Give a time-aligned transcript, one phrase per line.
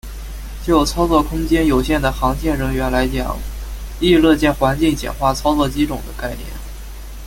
[0.65, 3.37] 就操作空间有限的航舰人员来讲
[3.99, 6.49] 亦乐见环境简化操作机种的概念。